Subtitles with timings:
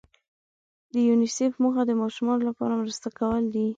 [0.93, 3.65] د یونیسف موخه د ماشومانو لپاره مرسته کول دي.